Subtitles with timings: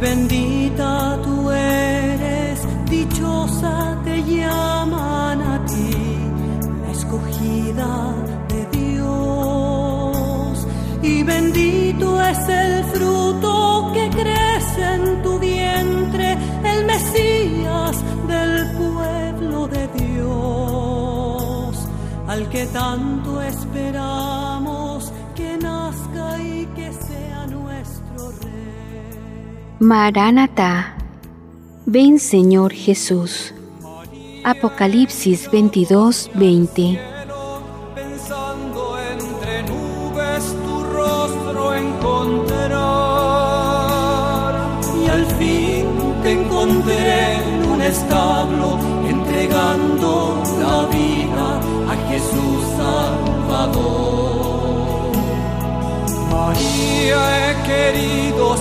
[0.00, 5.90] bendita tú eres, dichosa te llaman a ti,
[6.82, 8.14] la escogida
[8.48, 10.66] de Dios.
[11.02, 17.96] Y bendito es el fruto que crece en tu vientre, el Mesías
[18.26, 21.88] del pueblo de Dios,
[22.26, 24.39] al que tanto esperamos
[29.82, 30.94] Maranatá,
[31.86, 33.54] ven Señor Jesús.
[34.44, 37.00] Apocalipsis 22, 20.
[37.94, 42.68] Pensando entre nubes tu rostro encontrar.
[45.02, 45.86] Y al fin
[46.24, 48.78] te encontré en un establo
[49.08, 54.10] entregando la vida a Jesús Salvador.
[56.30, 58.58] María, he querido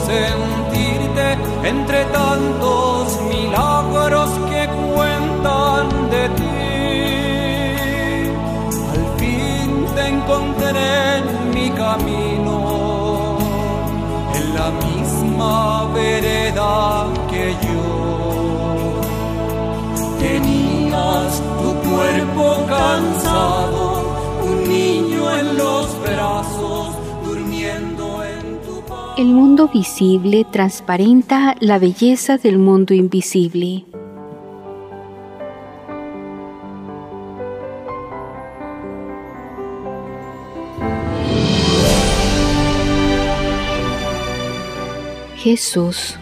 [1.63, 4.61] entre tantos milagros que
[4.93, 6.59] cuentan de ti.
[8.93, 12.55] Al fin te encontré en mi camino,
[14.37, 15.57] en la misma
[15.93, 16.73] vereda
[17.29, 17.87] que yo.
[20.19, 23.58] Tenías tu cuerpo cansado,
[29.19, 33.83] El mundo visible transparenta la belleza del mundo invisible.
[45.35, 46.15] Jesús.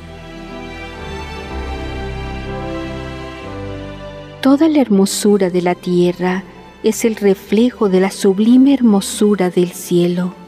[4.41, 6.43] Toda la hermosura de la tierra
[6.81, 10.46] es el reflejo de la sublime hermosura del cielo.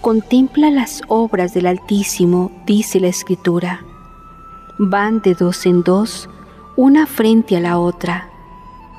[0.00, 3.84] Contempla las obras del Altísimo, dice la Escritura.
[4.78, 6.30] Van de dos en dos,
[6.74, 8.30] una frente a la otra.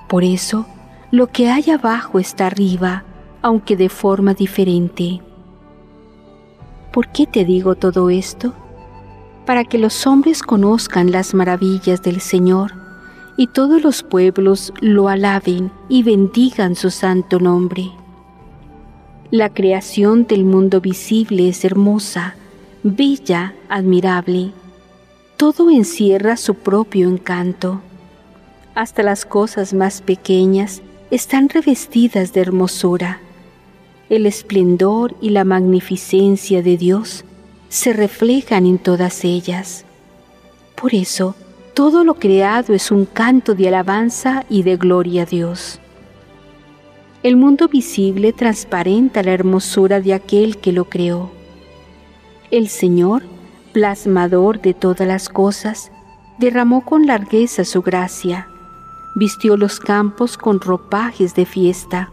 [0.07, 0.67] Por eso,
[1.09, 3.03] lo que hay abajo está arriba,
[3.41, 5.21] aunque de forma diferente.
[6.93, 8.53] ¿Por qué te digo todo esto?
[9.47, 12.73] Para que los hombres conozcan las maravillas del Señor
[13.37, 17.91] y todos los pueblos lo alaben y bendigan su santo nombre.
[19.31, 22.35] La creación del mundo visible es hermosa,
[22.83, 24.51] bella, admirable.
[25.37, 27.79] Todo encierra su propio encanto.
[28.75, 30.81] Hasta las cosas más pequeñas
[31.11, 33.21] están revestidas de hermosura.
[34.09, 37.23] El esplendor y la magnificencia de Dios
[37.69, 39.85] se reflejan en todas ellas.
[40.75, 41.35] Por eso,
[41.73, 45.80] todo lo creado es un canto de alabanza y de gloria a Dios.
[47.23, 51.29] El mundo visible transparenta la hermosura de aquel que lo creó.
[52.49, 53.21] El Señor,
[53.73, 55.91] plasmador de todas las cosas,
[56.39, 58.47] derramó con largueza su gracia,
[59.13, 62.09] vistió los campos con ropajes de fiesta,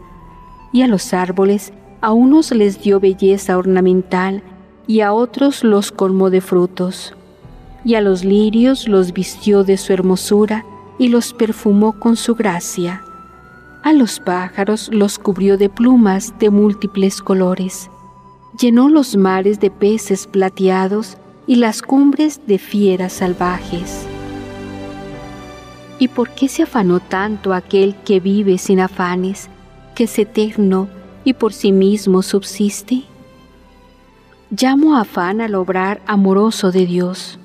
[0.71, 4.43] y a los árboles a unos les dio belleza ornamental
[4.85, 7.15] y a otros los colmó de frutos,
[7.83, 10.65] y a los lirios los vistió de su hermosura
[10.99, 13.01] y los perfumó con su gracia.
[13.81, 17.89] A los pájaros los cubrió de plumas de múltiples colores,
[18.59, 21.17] llenó los mares de peces plateados
[21.47, 24.05] y las cumbres de fieras salvajes.
[25.97, 29.49] ¿Y por qué se afanó tanto aquel que vive sin afanes,
[29.95, 30.89] que es eterno
[31.23, 33.03] y por sí mismo subsiste?
[34.51, 37.39] Llamo afán al obrar amoroso de Dios.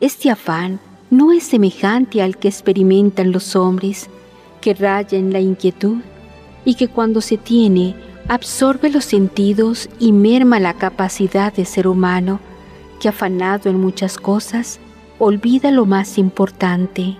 [0.00, 0.80] Este afán
[1.10, 4.08] no es semejante al que experimentan los hombres,
[4.64, 5.98] que raya en la inquietud
[6.64, 7.94] y que cuando se tiene
[8.28, 12.40] absorbe los sentidos y merma la capacidad de ser humano,
[12.98, 14.80] que afanado en muchas cosas,
[15.18, 17.18] olvida lo más importante,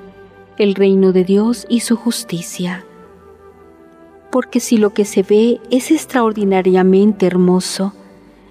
[0.57, 2.83] el reino de Dios y su justicia.
[4.33, 7.93] Porque si lo que se ve es extraordinariamente hermoso,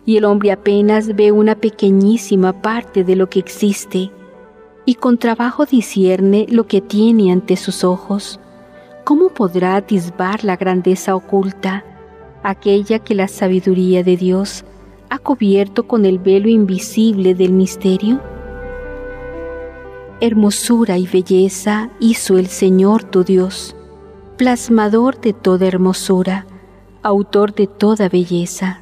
[0.06, 4.12] y el hombre apenas ve una pequeñísima parte de lo que existe,
[4.86, 8.40] y con trabajo discierne lo que tiene ante sus ojos,
[9.04, 11.84] ¿cómo podrá atisbar la grandeza oculta?
[12.44, 14.66] aquella que la sabiduría de Dios
[15.10, 18.20] ha cubierto con el velo invisible del misterio?
[20.20, 23.76] Hermosura y belleza hizo el Señor tu Dios,
[24.38, 26.46] plasmador de toda hermosura,
[27.02, 28.82] autor de toda belleza.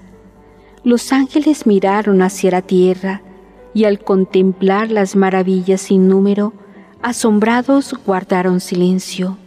[0.83, 3.21] Los ángeles miraron hacia la tierra
[3.73, 6.53] y al contemplar las maravillas sin número,
[7.01, 9.37] asombrados guardaron silencio.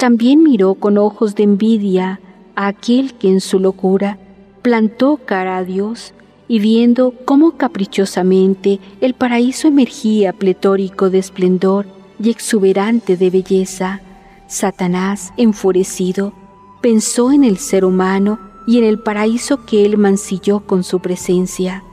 [0.00, 2.20] También miró con ojos de envidia
[2.56, 4.18] a aquel que en su locura
[4.62, 6.14] plantó cara a Dios
[6.48, 11.84] y viendo cómo caprichosamente el paraíso emergía pletórico de esplendor
[12.18, 14.00] y exuberante de belleza,
[14.46, 16.32] Satanás, enfurecido,
[16.80, 21.84] pensó en el ser humano y en el paraíso que él mancilló con su presencia.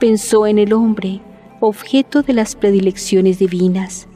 [0.00, 1.20] Pensó en el hombre,
[1.60, 4.08] objeto de las predilecciones divinas,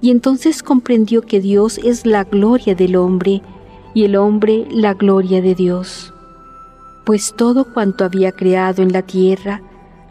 [0.00, 3.42] y entonces comprendió que Dios es la gloria del hombre
[3.94, 6.12] y el hombre la gloria de Dios.
[7.04, 9.62] Pues todo cuanto había creado en la tierra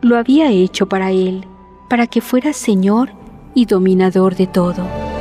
[0.02, 1.46] lo había hecho para él,
[1.90, 3.10] para que fuera Señor
[3.54, 5.14] y dominador de todo.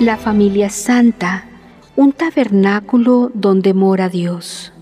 [0.00, 1.44] La familia santa,
[1.94, 4.72] un tabernáculo donde mora Dios.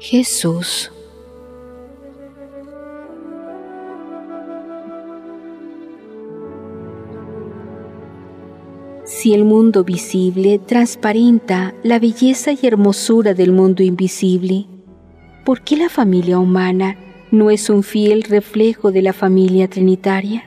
[0.00, 0.90] Jesús
[9.24, 14.66] Si el mundo visible transparenta la belleza y hermosura del mundo invisible,
[15.46, 16.98] ¿por qué la familia humana
[17.30, 20.44] no es un fiel reflejo de la familia trinitaria?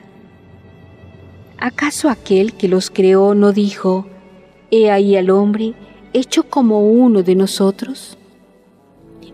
[1.58, 4.06] ¿Acaso aquel que los creó no dijo,
[4.70, 5.74] He ahí al hombre
[6.12, 8.16] hecho como uno de nosotros?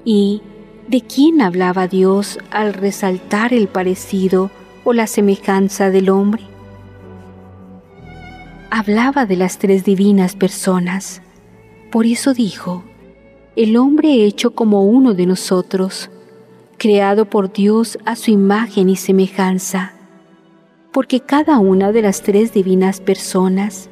[0.07, 0.41] ¿Y
[0.89, 4.51] de quién hablaba Dios al resaltar el parecido
[4.85, 6.54] o la semejanza del hombre?
[8.71, 11.23] Hablaba de las tres divinas personas.
[11.91, 12.85] Por eso dijo,
[13.57, 16.11] el hombre hecho como uno de nosotros,
[16.77, 19.93] creado por Dios a su imagen y semejanza,
[20.93, 23.89] porque cada una de las tres divinas personas,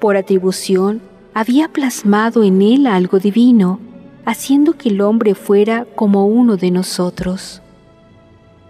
[0.00, 1.00] por atribución,
[1.34, 3.80] había plasmado en él algo divino,
[4.24, 7.62] haciendo que el hombre fuera como uno de nosotros.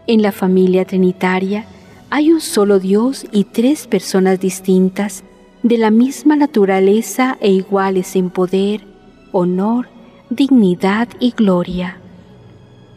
[0.07, 1.65] En la familia trinitaria
[2.11, 5.25] hay un solo Dios y tres personas distintas
[5.69, 8.87] de la misma naturaleza e iguales en poder,
[9.33, 9.89] honor,
[10.31, 11.99] dignidad y gloria.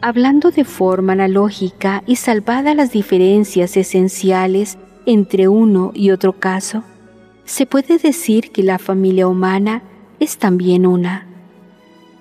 [0.00, 6.84] Hablando de forma analógica y salvada las diferencias esenciales entre uno y otro caso,
[7.44, 9.82] se puede decir que la familia humana
[10.20, 11.26] es también una.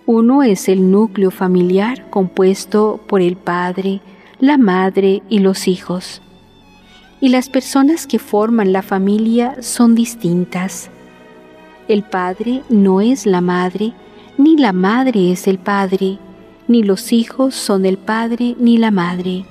[0.08, 4.02] Uno es el núcleo familiar compuesto por el padre,
[4.40, 6.24] la madre y los hijos
[7.22, 10.90] y las personas que forman la familia son distintas.
[11.88, 13.94] El padre no es la madre,
[14.38, 16.18] ni la madre es el padre,
[16.68, 19.44] ni los hijos son el padre ni la madre.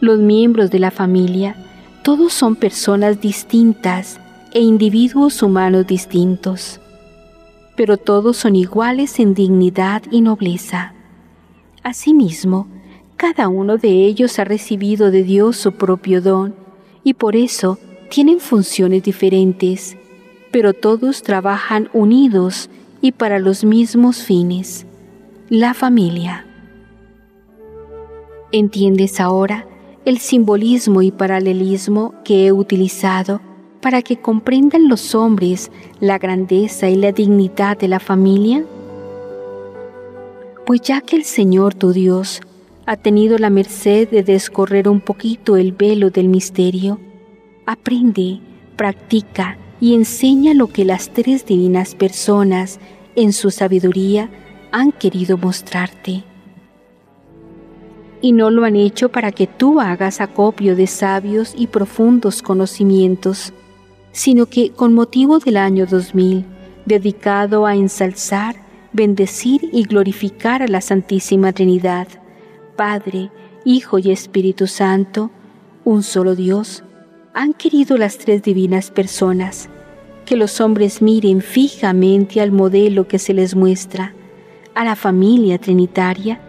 [0.00, 1.56] Los miembros de la familia,
[2.02, 4.18] todos son personas distintas
[4.52, 6.80] e individuos humanos distintos,
[7.76, 10.94] pero todos son iguales en dignidad y nobleza.
[11.82, 12.68] Asimismo,
[13.22, 16.56] cada uno de ellos ha recibido de Dios su propio don
[17.04, 17.78] y por eso
[18.10, 19.96] tienen funciones diferentes,
[20.50, 22.68] pero todos trabajan unidos
[23.00, 24.86] y para los mismos fines,
[25.48, 26.48] la familia.
[28.50, 29.68] ¿Entiendes ahora
[30.04, 33.40] el simbolismo y paralelismo que he utilizado
[33.80, 38.64] para que comprendan los hombres la grandeza y la dignidad de la familia?
[40.66, 42.40] Pues ya que el Señor tu Dios
[42.86, 46.98] ha tenido la merced de descorrer un poquito el velo del misterio,
[47.66, 48.40] aprende,
[48.76, 52.80] practica y enseña lo que las tres divinas personas
[53.14, 54.30] en su sabiduría
[54.72, 56.24] han querido mostrarte.
[58.20, 63.52] Y no lo han hecho para que tú hagas acopio de sabios y profundos conocimientos,
[64.12, 66.44] sino que con motivo del año 2000,
[66.84, 68.56] dedicado a ensalzar,
[68.92, 72.06] bendecir y glorificar a la Santísima Trinidad,
[72.76, 73.30] Padre,
[73.64, 75.30] Hijo y Espíritu Santo,
[75.84, 76.82] un solo Dios,
[77.34, 79.68] han querido las tres divinas personas,
[80.26, 84.14] que los hombres miren fijamente al modelo que se les muestra,
[84.74, 86.40] a la familia trinitaria,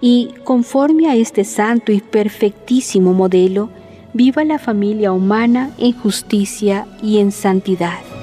[0.00, 3.70] y conforme a este santo y perfectísimo modelo,
[4.12, 8.13] viva la familia humana en justicia y en santidad.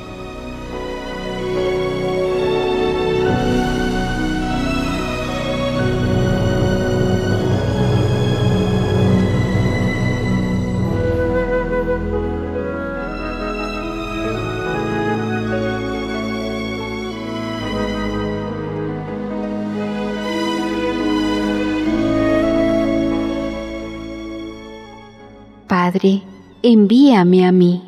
[26.64, 27.82] Envíame a mí.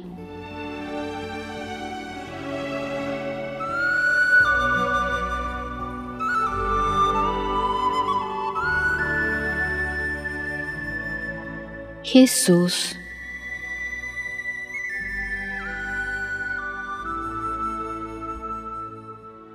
[12.04, 12.96] Jesús.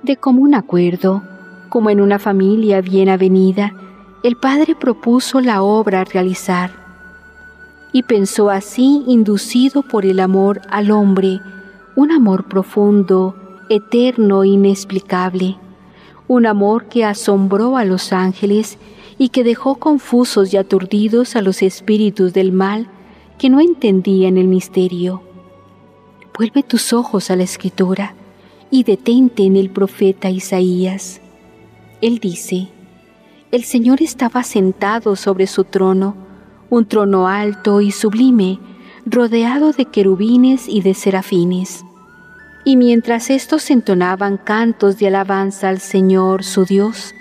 [0.03, 1.21] De común acuerdo,
[1.69, 3.73] como en una familia bien avenida,
[4.23, 6.78] el Padre propuso la obra a realizar
[7.91, 11.39] y pensó así inducido por el amor al hombre,
[11.95, 13.35] un amor profundo,
[13.69, 15.57] eterno e inexplicable,
[16.27, 18.77] un amor que asombró a los ángeles
[19.17, 22.87] y que dejó confusos y aturdidos a los espíritus del mal
[23.37, 25.21] que no entendían el misterio.
[26.37, 28.15] Vuelve tus ojos a la escritura
[28.71, 31.21] y detente en el profeta Isaías.
[32.01, 32.69] Él dice,
[33.51, 36.15] el Señor estaba sentado sobre su trono,
[36.69, 38.59] un trono alto y sublime,
[39.05, 41.83] rodeado de querubines y de serafines.
[42.65, 47.15] Y mientras estos entonaban cantos de alabanza al Señor su Dios,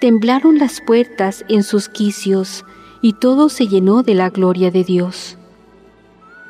[0.00, 2.64] temblaron las puertas en sus quicios
[3.00, 5.38] y todo se llenó de la gloria de Dios.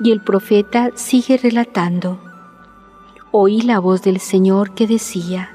[0.00, 2.18] Y el profeta sigue relatando.
[3.30, 5.50] Oí la voz del Señor que decía,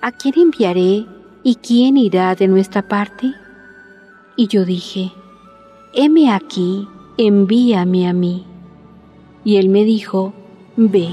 [0.00, 1.06] ¿A quién enviaré
[1.42, 3.32] y quién irá de nuestra parte?
[4.36, 5.12] Y yo dije,
[5.94, 8.44] heme aquí, envíame a mí.
[9.44, 10.32] Y él me dijo,
[10.76, 11.08] ve.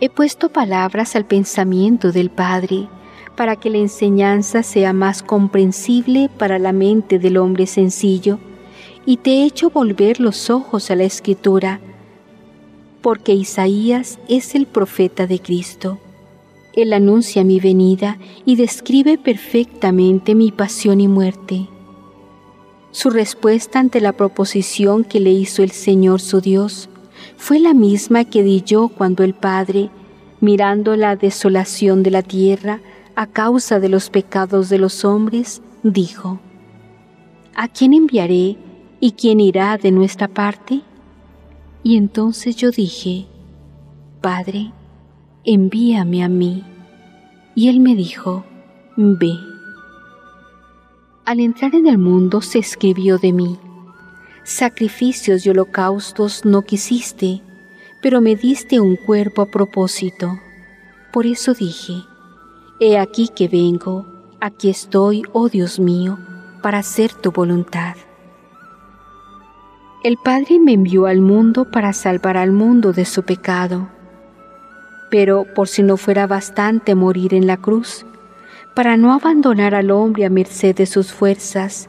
[0.00, 2.88] He puesto palabras al pensamiento del Padre
[3.36, 8.38] para que la enseñanza sea más comprensible para la mente del hombre sencillo,
[9.06, 11.80] y te he hecho volver los ojos a la escritura,
[13.02, 15.98] porque Isaías es el profeta de Cristo.
[16.74, 21.68] Él anuncia mi venida y describe perfectamente mi pasión y muerte
[22.94, 26.88] su respuesta ante la proposición que le hizo el Señor su Dios
[27.36, 29.90] fue la misma que di yo cuando el Padre,
[30.40, 32.78] mirando la desolación de la tierra
[33.16, 36.38] a causa de los pecados de los hombres, dijo,
[37.56, 38.58] ¿A quién enviaré
[39.00, 40.82] y quién irá de nuestra parte?
[41.82, 43.26] Y entonces yo dije,
[44.20, 44.70] Padre,
[45.42, 46.62] envíame a mí.
[47.56, 48.44] Y él me dijo,
[48.96, 49.53] Ve.
[51.26, 53.58] Al entrar en el mundo se escribió de mí.
[54.42, 57.40] Sacrificios y holocaustos no quisiste,
[58.02, 60.38] pero me diste un cuerpo a propósito.
[61.14, 61.94] Por eso dije,
[62.78, 64.04] He aquí que vengo,
[64.38, 66.18] aquí estoy, oh Dios mío,
[66.62, 67.94] para hacer tu voluntad.
[70.02, 73.88] El Padre me envió al mundo para salvar al mundo de su pecado.
[75.10, 78.04] Pero por si no fuera bastante morir en la cruz,
[78.74, 81.88] para no abandonar al hombre a merced de sus fuerzas,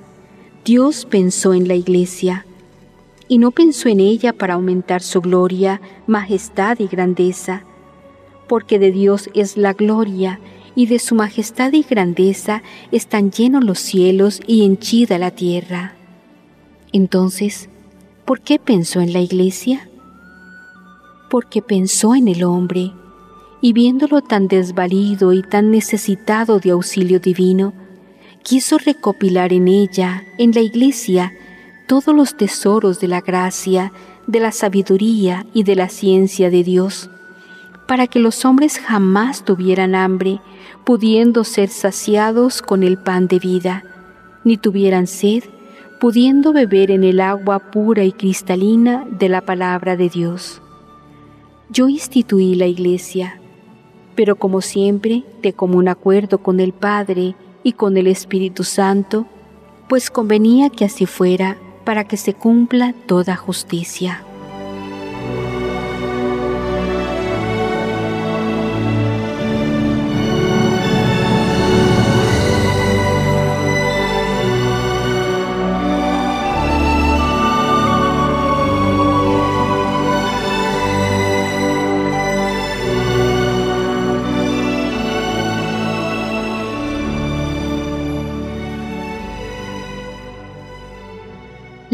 [0.64, 2.46] Dios pensó en la iglesia
[3.28, 7.64] y no pensó en ella para aumentar su gloria, majestad y grandeza,
[8.48, 10.40] porque de Dios es la gloria
[10.76, 12.62] y de su majestad y grandeza
[12.92, 15.96] están llenos los cielos y henchida la tierra.
[16.92, 17.70] Entonces,
[18.26, 19.90] ¿por qué pensó en la iglesia?
[21.32, 22.92] Porque pensó en el hombre
[23.62, 27.74] y viéndolo tan desvalido y tan necesitado de auxilio divino,
[28.44, 31.34] quiso recopilar en ella, en la iglesia,
[31.88, 33.92] todos los tesoros de la gracia,
[34.28, 37.10] de la sabiduría y de la ciencia de Dios,
[37.88, 40.42] para que los hombres jamás tuvieran hambre,
[40.84, 43.84] pudiendo ser saciados con el pan de vida,
[44.44, 45.44] ni tuvieran sed,
[46.00, 50.62] pudiendo beber en el agua pura y cristalina de la palabra de Dios.
[51.70, 53.40] Yo instituí la iglesia,
[54.16, 59.26] pero como siempre, de común acuerdo con el Padre y con el Espíritu Santo,
[59.88, 64.24] pues convenía que así fuera para que se cumpla toda justicia.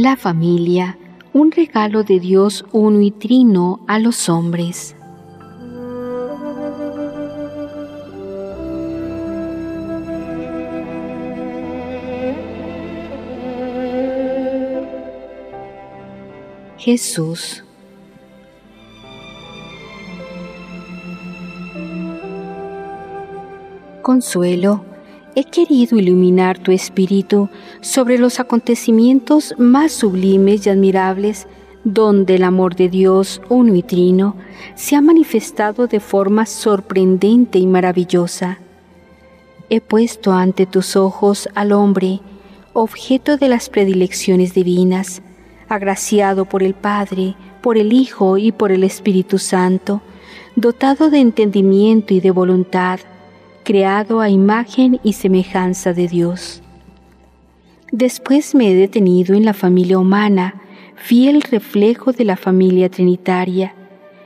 [0.04, 0.98] La familia,
[1.32, 4.96] un regalo de Dios uno y trino a los hombres.
[16.80, 17.64] Jesús.
[24.02, 24.84] Consuelo,
[25.36, 27.50] he querido iluminar tu espíritu
[27.82, 31.48] sobre los acontecimientos más sublimes y admirables
[31.84, 34.36] donde el amor de Dios uno y trino
[34.76, 38.60] se ha manifestado de forma sorprendente y maravillosa.
[39.70, 42.20] He puesto ante tus ojos al hombre,
[42.74, 45.22] objeto de las predilecciones divinas,
[45.70, 50.02] agraciado por el Padre, por el Hijo y por el Espíritu Santo,
[50.56, 53.00] dotado de entendimiento y de voluntad,
[53.64, 56.62] creado a imagen y semejanza de Dios.
[57.92, 60.62] Después me he detenido en la familia humana,
[60.96, 63.76] fiel reflejo de la familia trinitaria,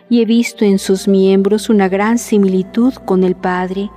[0.10, 3.90] y he visto en sus miembros una gran similitud con el Padre,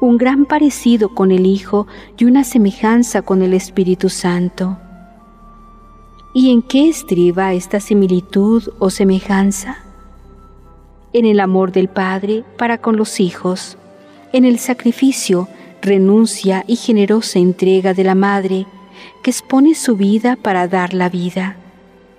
[0.00, 1.86] un gran parecido con el Hijo
[2.18, 4.78] y una semejanza con el Espíritu Santo.
[6.34, 9.78] ¿Y en qué estriba esta similitud o semejanza?
[11.12, 13.78] En el amor del Padre para con los hijos,
[14.34, 15.48] en el sacrificio,
[15.80, 18.66] renuncia y generosa entrega de la Madre,
[19.22, 21.56] que expone su vida para dar la vida,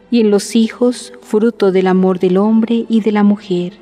[0.10, 3.74] y en los hijos, fruto del amor del hombre y de la mujer.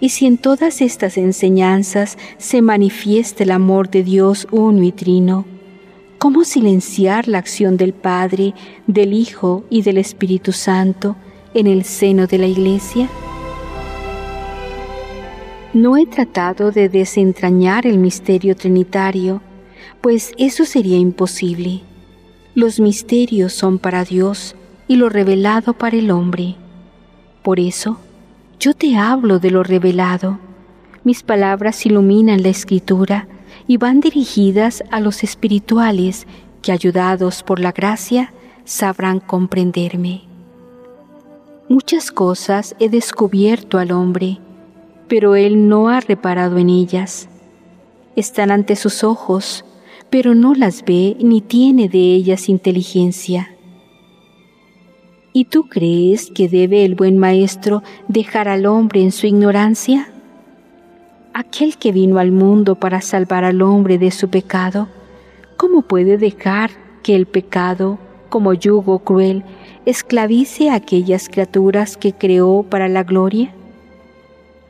[0.00, 5.46] Y si en todas estas enseñanzas se manifiesta el amor de Dios uno y trino,
[6.18, 8.52] ¿Cómo silenciar la acción del Padre,
[8.88, 11.14] del Hijo y del Espíritu Santo
[11.54, 13.08] en el seno de la Iglesia?
[15.74, 19.42] No he tratado de desentrañar el misterio trinitario,
[20.00, 21.82] pues eso sería imposible.
[22.54, 24.56] Los misterios son para Dios
[24.88, 26.56] y lo revelado para el hombre.
[27.42, 27.98] Por eso,
[28.58, 30.38] yo te hablo de lo revelado.
[31.04, 33.28] Mis palabras iluminan la escritura
[33.66, 36.26] y van dirigidas a los espirituales
[36.62, 38.32] que, ayudados por la gracia,
[38.64, 40.22] sabrán comprenderme.
[41.68, 44.38] Muchas cosas he descubierto al hombre,
[45.08, 47.28] pero él no ha reparado en ellas.
[48.16, 49.64] Están ante sus ojos,
[50.10, 53.54] pero no las ve ni tiene de ellas inteligencia.
[55.32, 60.12] ¿Y tú crees que debe el buen maestro dejar al hombre en su ignorancia?
[61.38, 64.88] aquel que vino al mundo para salvar al hombre de su pecado,
[65.56, 66.70] ¿cómo puede dejar
[67.04, 69.44] que el pecado, como yugo cruel,
[69.86, 73.54] esclavice a aquellas criaturas que creó para la gloria?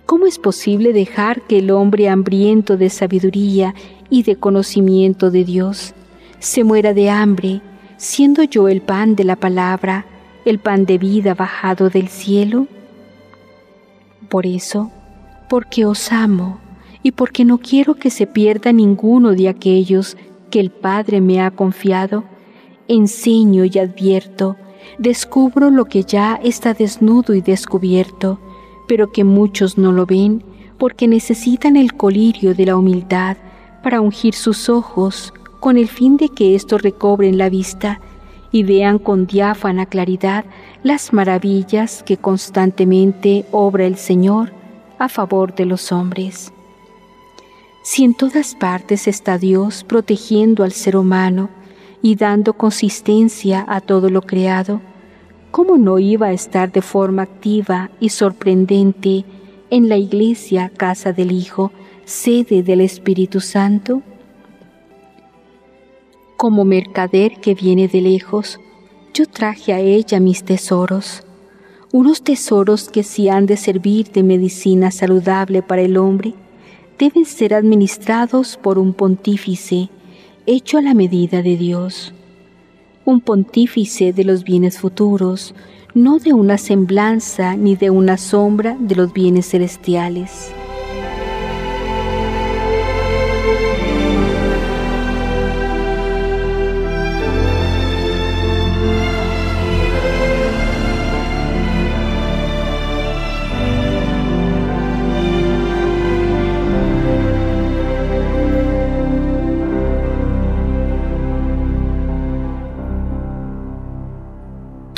[0.09, 3.75] ¿Cómo es posible dejar que el hombre hambriento de sabiduría
[4.09, 5.92] y de conocimiento de Dios
[6.38, 7.61] se muera de hambre,
[7.99, 10.07] siendo yo el pan de la palabra,
[10.47, 12.68] el pan de vida bajado del cielo?
[14.31, 14.90] Por eso,
[15.51, 16.59] porque os amo
[17.03, 20.16] y porque no quiero que se pierda ninguno de aquellos
[20.51, 22.25] que el Padre me ha confiado,
[22.88, 24.57] enseño y advierto,
[24.99, 28.40] descubro lo que ya está desnudo y descubierto,
[28.88, 30.42] pero que muchos no lo ven
[30.79, 33.37] porque necesitan el colirio de la humildad
[33.83, 38.01] para ungir sus ojos con el fin de que éstos recobren la vista
[38.51, 40.44] y vean con diáfana claridad
[40.83, 44.53] las maravillas que constantemente obra el Señor
[44.98, 46.53] a favor de los hombres.
[47.83, 51.51] Si en todas partes está Dios protegiendo al ser humano
[52.03, 54.81] y dando consistencia a todo lo creado,
[55.51, 59.25] ¿cómo no iba a estar de forma activa y sorprendente
[59.71, 61.73] en la iglesia casa del Hijo,
[62.05, 64.03] sede del Espíritu Santo?
[66.37, 68.61] Como mercader que viene de lejos,
[69.13, 71.25] yo traje a ella mis tesoros
[71.91, 76.35] unos tesoros que si han de servir de medicina saludable para el hombre,
[76.99, 79.89] deben ser administrados por un pontífice
[80.45, 82.13] hecho a la medida de Dios,
[83.09, 85.55] un pontífice de los bienes futuros,
[85.94, 90.53] no de una semblanza ni de una sombra de los bienes celestiales.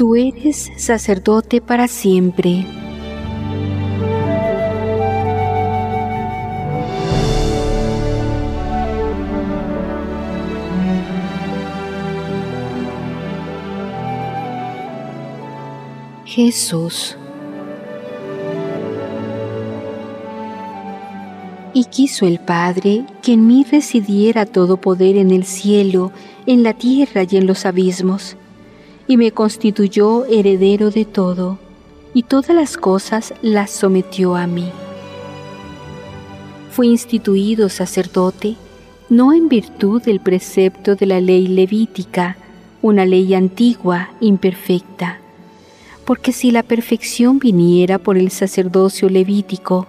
[0.01, 2.65] Tú eres sacerdote para siempre.
[16.25, 17.19] Jesús.
[21.75, 26.11] Y quiso el Padre que en mí residiera todo poder en el cielo,
[26.47, 28.39] en la tierra y en los abismos,
[29.11, 31.59] y me constituyó heredero de todo,
[32.14, 34.70] y todas las cosas las sometió a mí.
[36.70, 38.55] Fue instituido sacerdote,
[39.09, 42.37] no en virtud del precepto de la ley levítica,
[42.83, 45.18] una ley antigua, imperfecta,
[46.05, 49.88] porque si la perfección viniera por el sacerdocio levítico,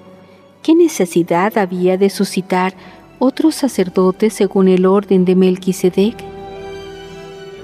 [0.64, 2.74] ¿qué necesidad había de suscitar
[3.20, 6.31] otros sacerdotes según el orden de Melquisedec?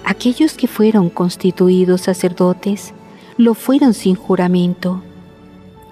[0.10, 2.94] Aquellos que fueron constituidos sacerdotes
[3.36, 5.04] lo fueron sin juramento.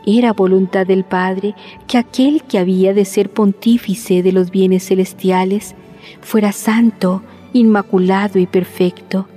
[0.05, 1.53] Era voluntad del Padre
[1.85, 5.75] que aquel que había de ser pontífice de los bienes celestiales
[6.21, 9.27] fuera santo, inmaculado y perfecto,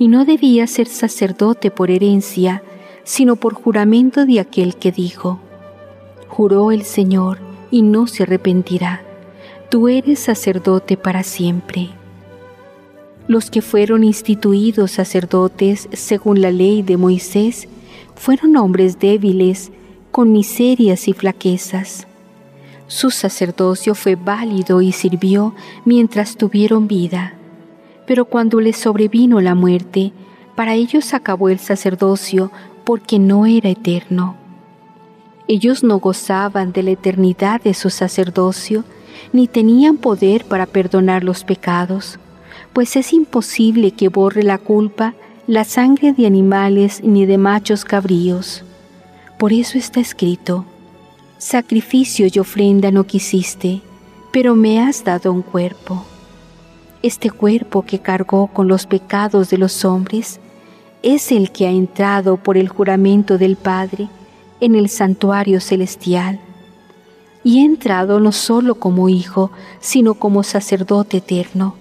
[0.00, 2.64] y no debía ser sacerdote por herencia,
[3.04, 5.38] sino por juramento de aquel que dijo,
[6.26, 7.38] Juró el Señor
[7.70, 9.00] y no se arrepentirá,
[9.70, 11.90] tú eres sacerdote para siempre.
[13.26, 17.68] Los que fueron instituidos sacerdotes según la ley de Moisés
[18.14, 19.70] fueron hombres débiles,
[20.10, 22.06] con miserias y flaquezas.
[22.86, 27.34] Su sacerdocio fue válido y sirvió mientras tuvieron vida,
[28.06, 30.12] pero cuando les sobrevino la muerte,
[30.54, 32.52] para ellos acabó el sacerdocio
[32.84, 34.36] porque no era eterno.
[35.48, 38.84] Ellos no gozaban de la eternidad de su sacerdocio,
[39.32, 42.18] ni tenían poder para perdonar los pecados,
[42.74, 45.14] pues es imposible que borre la culpa
[45.46, 48.64] la sangre de animales ni de machos cabríos.
[49.38, 50.64] Por eso está escrito,
[51.38, 53.82] Sacrificio y ofrenda no quisiste,
[54.32, 56.04] pero me has dado un cuerpo.
[57.02, 60.40] Este cuerpo que cargó con los pecados de los hombres
[61.02, 64.08] es el que ha entrado por el juramento del Padre
[64.60, 66.40] en el santuario celestial.
[67.42, 71.76] Y ha entrado no solo como hijo, sino como sacerdote eterno,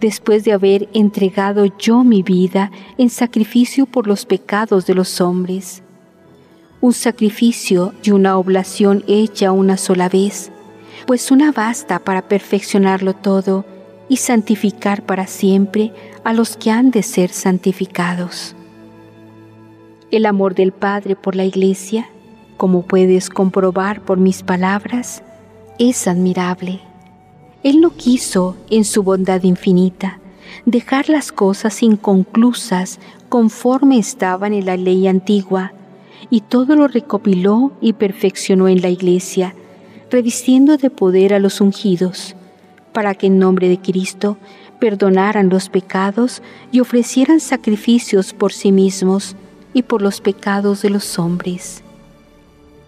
[0.00, 5.82] después de haber entregado yo mi vida en sacrificio por los pecados de los hombres.
[6.80, 10.50] Un sacrificio y una oblación hecha una sola vez,
[11.06, 13.64] pues una basta para perfeccionarlo todo
[14.08, 15.92] y santificar para siempre
[16.24, 18.54] a los que han de ser santificados.
[20.10, 22.08] El amor del Padre por la Iglesia,
[22.56, 25.22] como puedes comprobar por mis palabras,
[25.78, 26.80] es admirable.
[27.62, 30.20] Él no quiso, en su bondad infinita,
[30.64, 35.72] dejar las cosas inconclusas conforme estaban en la ley antigua,
[36.30, 39.54] y todo lo recopiló y perfeccionó en la Iglesia,
[40.10, 42.34] revistiendo de poder a los ungidos,
[42.92, 44.36] para que en nombre de Cristo
[44.78, 49.36] perdonaran los pecados y ofrecieran sacrificios por sí mismos
[49.72, 51.82] y por los pecados de los hombres.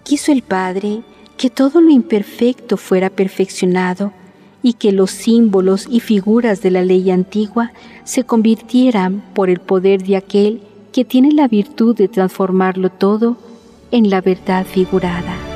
[0.04, 1.02] Quiso el Padre
[1.36, 4.12] que todo lo imperfecto fuera perfeccionado
[4.62, 7.72] y que los símbolos y figuras de la ley antigua
[8.04, 10.60] se convirtieran por el poder de aquel
[10.92, 13.36] que tiene la virtud de transformarlo todo
[13.90, 15.47] en la verdad figurada.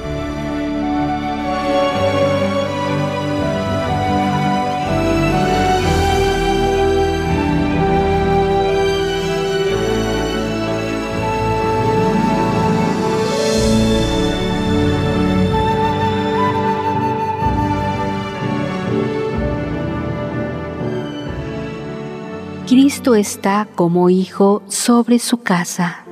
[22.74, 26.06] Cristo está como hijo sobre su casa.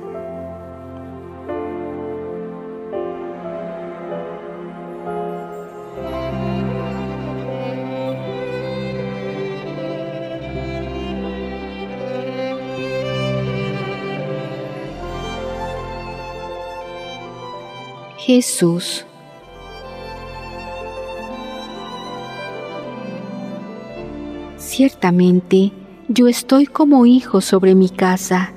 [18.19, 19.07] Jesús.
[24.59, 25.71] Ciertamente,
[26.13, 28.51] yo estoy como hijo sobre mi casa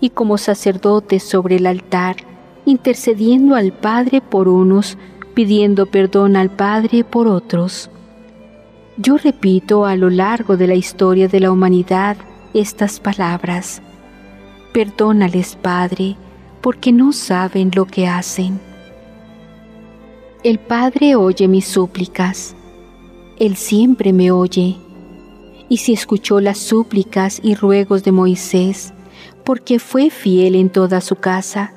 [0.00, 2.16] y como sacerdote sobre el altar,
[2.64, 4.96] intercediendo al Padre por unos,
[5.34, 7.90] pidiendo perdón al Padre por otros.
[8.96, 12.16] Yo repito a lo largo de la historia de la humanidad
[12.54, 13.82] estas palabras.
[14.72, 16.16] Perdónales, Padre,
[16.62, 18.58] porque no saben lo que hacen.
[20.42, 22.54] El Padre oye mis súplicas.
[23.38, 24.78] Él siempre me oye
[25.68, 28.92] y si escuchó las súplicas y ruegos de Moisés,
[29.44, 31.72] porque fue fiel en toda su casa,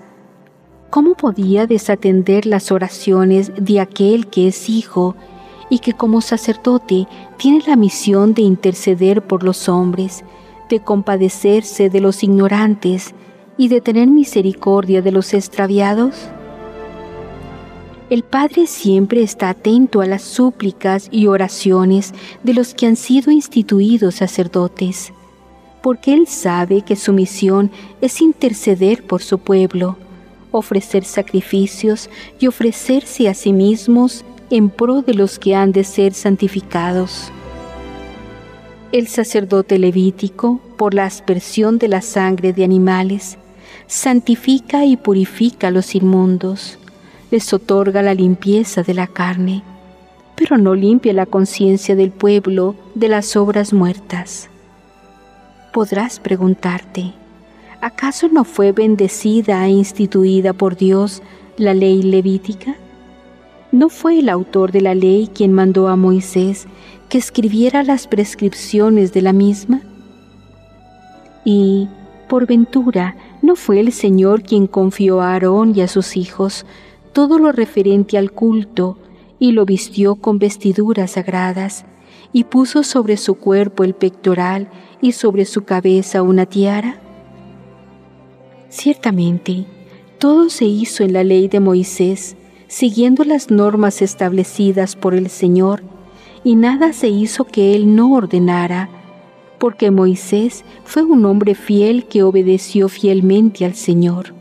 [0.89, 5.15] ¿cómo podía desatender las oraciones de aquel que es hijo
[5.69, 10.23] y que como sacerdote tiene la misión de interceder por los hombres,
[10.69, 13.13] de compadecerse de los ignorantes
[13.57, 16.29] y de tener misericordia de los extraviados?
[18.09, 23.31] El Padre siempre está atento a las súplicas y oraciones de los que han sido
[23.31, 25.11] instituidos sacerdotes,
[25.83, 29.97] porque Él sabe que su misión es interceder por su pueblo,
[30.51, 36.13] ofrecer sacrificios y ofrecerse a sí mismos en pro de los que han de ser
[36.13, 37.29] santificados.
[38.93, 43.37] El sacerdote levítico, por la aspersión de la sangre de animales,
[43.87, 46.79] santifica y purifica a los inmundos,
[47.31, 49.63] les otorga la limpieza de la carne,
[50.35, 54.49] pero no limpia la conciencia del pueblo de las obras muertas.
[55.73, 57.13] Podrás preguntarte,
[57.81, 61.21] ¿acaso no fue bendecida e instituida por Dios
[61.57, 62.75] la ley levítica?
[63.71, 66.67] ¿No fue el autor de la ley quien mandó a Moisés
[67.09, 69.81] que escribiera las prescripciones de la misma?
[71.43, 71.87] Y,
[72.29, 76.65] por ventura, ¿no fue el Señor quien confió a Aarón y a sus hijos
[77.17, 78.99] todo lo referente al culto
[79.39, 81.83] y lo vistió con vestiduras sagradas
[82.31, 84.69] y puso sobre su cuerpo el pectoral
[85.01, 87.01] y sobre su cabeza una tiara?
[88.69, 89.65] Ciertamente,
[90.19, 92.35] todo se hizo en la ley de Moisés,
[92.67, 95.81] siguiendo las normas establecidas por el Señor,
[96.43, 98.89] y nada se hizo que él no ordenara,
[99.57, 104.36] porque Moisés fue un hombre fiel que obedeció fielmente al Señor.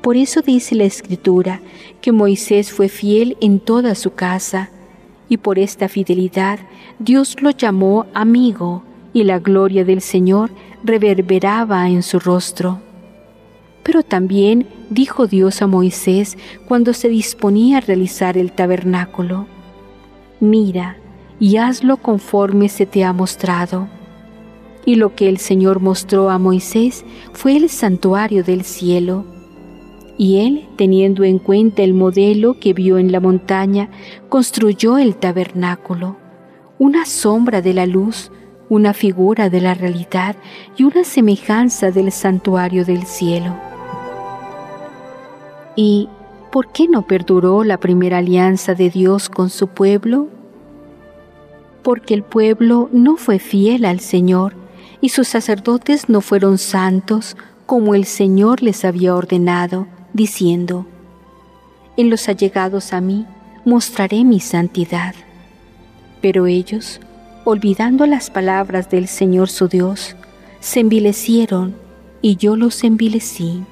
[0.00, 1.60] Por eso dice la Escritura
[2.00, 4.70] que Moisés fue fiel en toda su casa,
[5.28, 6.58] y por esta fidelidad
[6.98, 8.82] Dios lo llamó amigo,
[9.12, 10.50] y la gloria del Señor
[10.84, 12.80] reverberaba en su rostro.
[13.82, 19.46] Pero también dijo Dios a Moisés cuando se disponía a realizar el tabernáculo,
[20.40, 20.96] Mira
[21.38, 23.88] y hazlo conforme se te ha mostrado.
[24.86, 29.24] Y lo que el Señor mostró a Moisés fue el santuario del cielo.
[30.20, 33.88] Y él, teniendo en cuenta el modelo que vio en la montaña,
[34.28, 36.16] construyó el tabernáculo,
[36.78, 38.30] una sombra de la luz,
[38.68, 40.36] una figura de la realidad
[40.76, 43.56] y una semejanza del santuario del cielo.
[45.74, 46.10] ¿Y
[46.52, 50.28] por qué no perduró la primera alianza de Dios con su pueblo?
[51.82, 54.52] Porque el pueblo no fue fiel al Señor
[55.00, 60.86] y sus sacerdotes no fueron santos como el Señor les había ordenado, diciendo,
[61.96, 63.26] En los allegados a mí
[63.64, 65.14] mostraré mi santidad.
[66.20, 67.00] Pero ellos,
[67.44, 70.16] olvidando las palabras del Señor su Dios,
[70.60, 71.74] se envilecieron
[72.22, 73.64] y yo los envilecí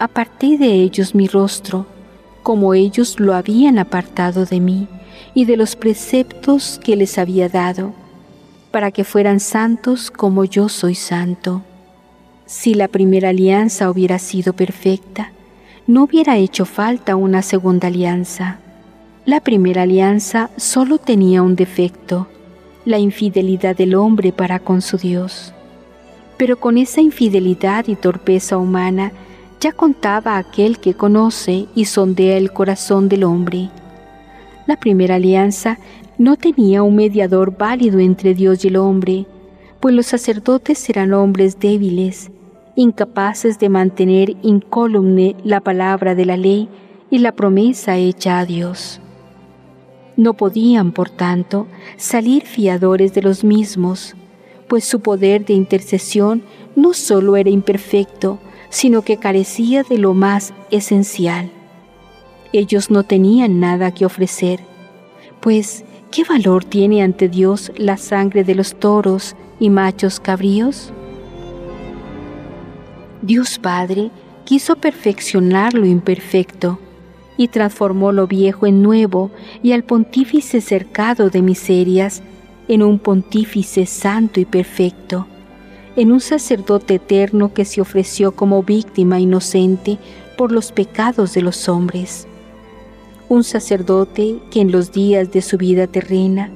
[0.00, 1.84] aparté de ellos mi rostro,
[2.42, 4.88] como ellos lo habían apartado de mí
[5.34, 7.92] y de los preceptos que les había dado,
[8.70, 11.62] para que fueran santos como yo soy santo.
[12.46, 15.32] Si la primera alianza hubiera sido perfecta,
[15.90, 18.60] no hubiera hecho falta una segunda alianza.
[19.26, 22.28] La primera alianza solo tenía un defecto,
[22.84, 25.52] la infidelidad del hombre para con su Dios.
[26.36, 29.10] Pero con esa infidelidad y torpeza humana,
[29.60, 33.68] ya contaba aquel que conoce y sondea el corazón del hombre.
[34.68, 35.80] La primera alianza
[36.18, 39.26] no tenía un mediador válido entre Dios y el hombre,
[39.80, 42.30] pues los sacerdotes eran hombres débiles,
[42.76, 46.68] incapaces de mantener incólume la palabra de la ley
[47.10, 49.00] y la promesa hecha a Dios.
[50.16, 54.14] No podían, por tanto, salir fiadores de los mismos,
[54.68, 56.42] pues su poder de intercesión
[56.76, 61.50] no sólo era imperfecto, sino que carecía de lo más esencial.
[62.52, 64.60] Ellos no tenían nada que ofrecer,
[65.40, 70.92] pues ¿qué valor tiene ante Dios la sangre de los toros y machos cabríos?
[73.22, 74.10] Dios Padre
[74.44, 76.78] quiso perfeccionar lo imperfecto
[77.36, 79.30] y transformó lo viejo en nuevo
[79.62, 82.22] y al pontífice cercado de miserias
[82.68, 85.26] en un pontífice santo y perfecto
[85.96, 89.98] en un sacerdote eterno que se ofreció como víctima inocente
[90.38, 92.26] por los pecados de los hombres.
[93.28, 96.50] Un sacerdote que en los días de su vida terrena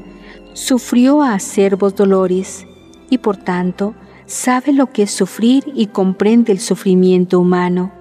[0.55, 2.67] sufrió acervos dolores
[3.11, 3.95] y por tanto
[4.27, 7.93] sabe lo que es sufrir y comprende el sufrimiento humano,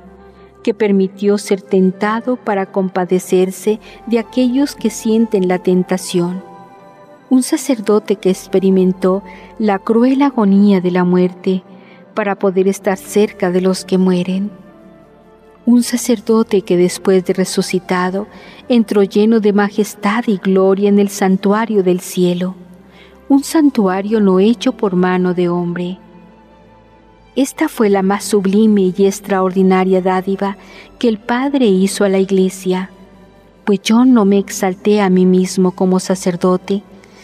[0.63, 6.53] que permitió ser tentado para compadecerse de aquellos que sienten la tentación
[7.33, 9.23] un sacerdote que experimentó
[9.57, 11.63] la cruel agonía de la muerte
[12.13, 14.51] para poder estar cerca de los que mueren.
[15.65, 18.27] Un sacerdote que después de resucitado
[18.69, 22.53] entró lleno de majestad y gloria en el santuario del cielo,
[23.29, 25.97] un santuario no hecho por mano de hombre.
[27.36, 30.56] Esta fue la más sublime y extraordinaria dádiva
[31.00, 32.91] que el Padre hizo a la Iglesia,
[33.65, 36.84] pues yo no me exalté a mí mismo como sacerdote,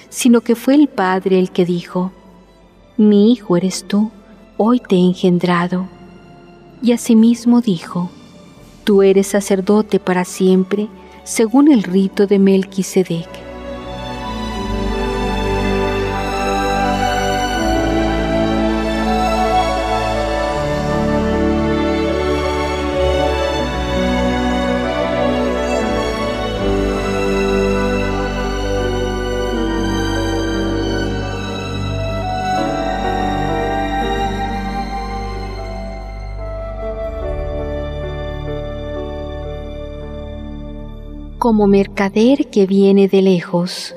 [0.09, 2.11] sino que fue el Padre el que dijo,
[2.97, 4.09] Mi Hijo eres tú,
[4.57, 5.87] hoy te he engendrado.
[6.81, 8.09] Y asimismo dijo,
[8.85, 10.87] Tú eres sacerdote para siempre,
[11.23, 13.48] según el rito de Melquisedec.
[41.49, 43.95] Como mercader que viene de lejos.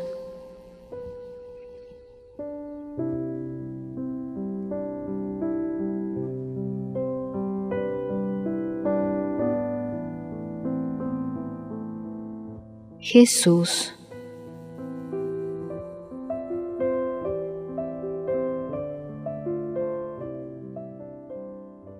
[12.99, 13.95] Jesús.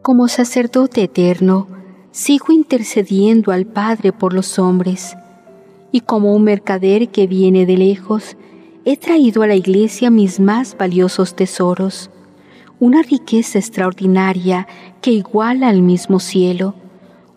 [0.01, 1.67] Como sacerdote eterno,
[2.11, 5.15] sigo intercediendo al Padre por los hombres
[5.93, 8.37] y como un mercader que viene de lejos,
[8.85, 12.11] he traído a la iglesia mis más valiosos tesoros,
[12.81, 14.67] una riqueza extraordinaria
[15.01, 16.75] que iguala al mismo cielo,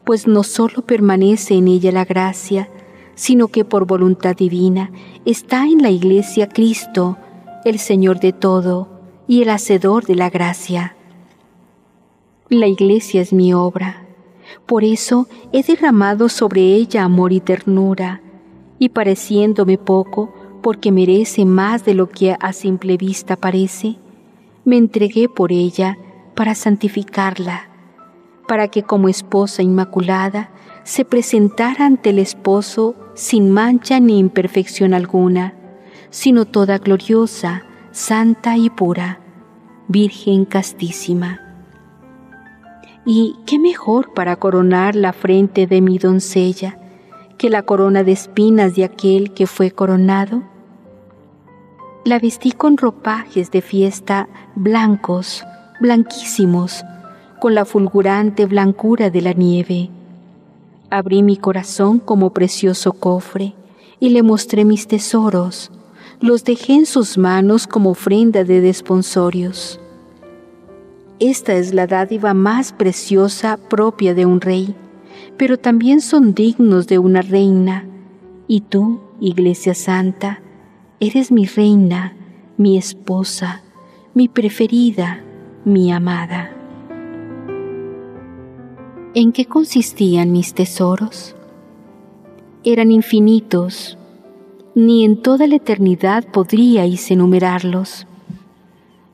[0.06, 2.70] pues no solo permanece en ella la gracia,
[3.14, 4.92] sino que por voluntad divina
[5.26, 7.18] está en la iglesia Cristo,
[7.66, 8.90] el Señor de todo
[9.28, 10.96] y el Hacedor de la gracia.
[12.50, 14.06] La iglesia es mi obra,
[14.66, 18.22] por eso he derramado sobre ella amor y ternura,
[18.80, 23.98] y pareciéndome poco, porque merece más de lo que a simple vista parece,
[24.64, 25.98] me entregué por ella
[26.36, 27.70] para santificarla,
[28.48, 30.50] para que como esposa inmaculada
[30.84, 35.54] se presentara ante el esposo sin mancha ni imperfección alguna,
[36.10, 39.20] sino toda gloriosa, santa y pura,
[39.88, 41.42] Virgen castísima.
[43.06, 46.80] ¿Y qué mejor para coronar la frente de mi doncella?
[47.38, 50.44] Que la corona de espinas de aquel que fue coronado?
[52.04, 55.44] La vestí con ropajes de fiesta blancos,
[55.82, 56.84] blanquísimos,
[57.40, 59.90] con la fulgurante blancura de la nieve.
[60.90, 63.54] Abrí mi corazón como precioso cofre
[64.00, 65.72] y le mostré mis tesoros,
[66.22, 69.80] los dejé en sus manos como ofrenda de desponsorios.
[71.20, 74.76] Esta es la dádiva más preciosa propia de un rey
[75.38, 77.86] pero también son dignos de una reina.
[78.48, 80.42] Y tú, Iglesia Santa,
[81.00, 82.14] eres mi reina,
[82.58, 83.62] mi esposa,
[84.14, 85.24] mi preferida,
[85.66, 86.52] mi amada.
[89.14, 91.36] ¿En qué consistían mis tesoros?
[92.64, 93.98] Eran infinitos,
[94.76, 98.08] ni en toda la eternidad podríais enumerarlos,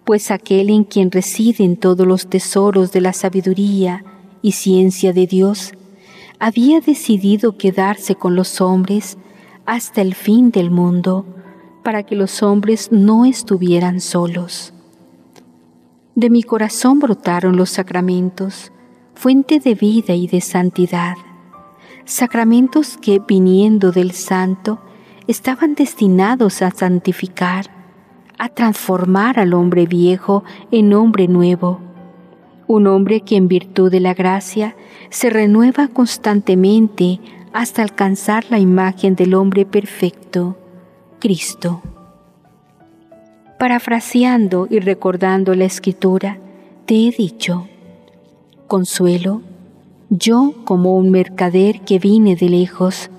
[0.05, 4.03] pues aquel en quien residen todos los tesoros de la sabiduría
[4.41, 5.73] y ciencia de Dios,
[6.41, 9.19] había decidido quedarse con los hombres
[9.67, 11.23] hasta el fin del mundo,
[11.83, 14.73] para que los hombres no estuvieran solos.
[16.15, 18.71] De mi corazón brotaron los sacramentos,
[19.13, 21.13] fuente de vida y de santidad,
[22.05, 24.79] sacramentos que, viniendo del Santo,
[25.27, 27.67] estaban destinados a santificar,
[28.39, 31.79] a transformar al hombre viejo en hombre nuevo,
[32.65, 34.75] un hombre que en virtud de la gracia
[35.11, 37.19] se renueva constantemente
[37.53, 40.57] hasta alcanzar la imagen del hombre perfecto,
[41.19, 41.81] Cristo.
[43.59, 46.39] Parafraseando y recordando la escritura,
[46.85, 47.67] te he dicho,
[48.67, 49.41] Consuelo,
[50.09, 53.09] yo como un mercader que vine de lejos,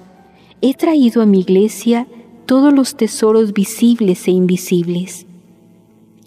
[0.62, 2.07] he traído a mi iglesia
[2.47, 5.27] todos los tesoros visibles e invisibles,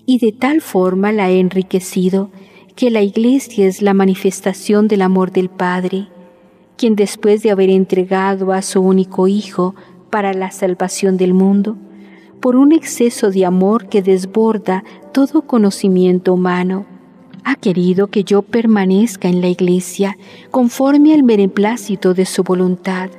[0.06, 2.30] y de tal forma la he enriquecido
[2.76, 6.10] que la Iglesia es la manifestación del amor del Padre,
[6.76, 9.76] quien después de haber entregado a su único Hijo
[10.10, 11.78] para la salvación del mundo,
[12.42, 16.86] por un exceso de amor que desborda todo conocimiento humano,
[17.46, 20.18] ha querido que yo permanezca en la Iglesia
[20.52, 23.10] conforme al beneplácito de su voluntad,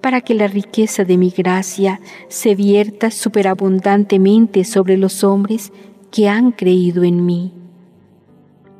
[0.00, 5.72] para que la riqueza de mi gracia se vierta superabundantemente sobre los hombres
[6.10, 7.52] que han creído en mí.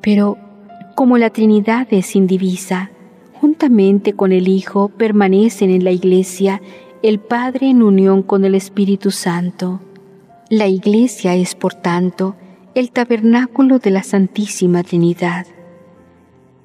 [0.04, 0.36] Pero
[0.94, 2.90] como la Trinidad es indivisa,
[3.40, 6.60] juntamente con el Hijo permanecen en la Iglesia
[7.02, 9.80] el Padre en unión con el Espíritu Santo.
[10.50, 12.36] La Iglesia es, por tanto,
[12.74, 15.46] el tabernáculo de la Santísima Trinidad.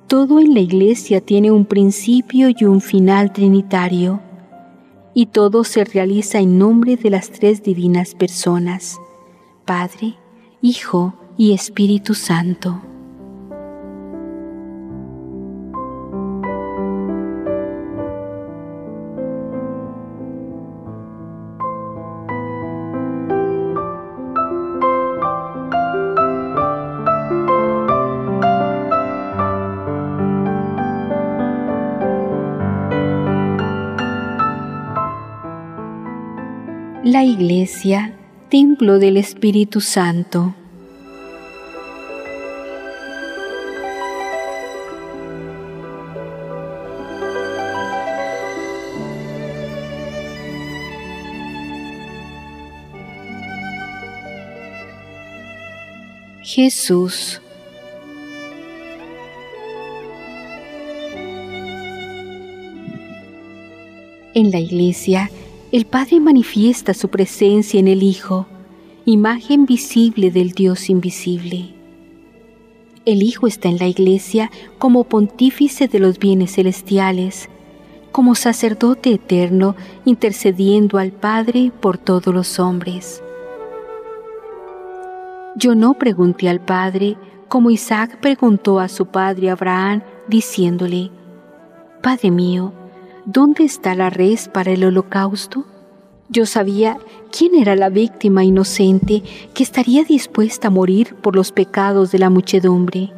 [0.08, 4.20] todo en la Iglesia tiene un principio y un final trinitario,
[5.14, 8.98] y todo se realiza en nombre de las tres divinas personas,
[9.66, 10.16] Padre,
[10.62, 12.82] Hijo y Espíritu Santo.
[37.40, 38.14] Iglesia,
[38.50, 40.54] templo del Espíritu Santo.
[56.44, 57.42] Jesús.
[64.34, 65.32] En la Iglesia,
[65.72, 68.48] el Padre manifiesta su presencia en el Hijo,
[69.06, 71.76] imagen visible del Dios invisible.
[73.06, 74.50] El Hijo está en la Iglesia
[74.80, 77.50] como pontífice de los bienes celestiales,
[78.12, 83.22] como sacerdote eterno intercediendo al Padre por todos los hombres.
[85.56, 87.16] Yo no pregunté al Padre
[87.48, 91.10] como Isaac preguntó a su padre Abraham, diciéndole,
[92.02, 92.74] Padre mío,
[93.32, 95.66] ¿dónde está la res para el holocausto?
[96.30, 96.98] Yo sabía
[97.32, 99.22] quién era la víctima inocente
[99.54, 103.14] que estaría dispuesta a morir por los pecados de la muchedumbre.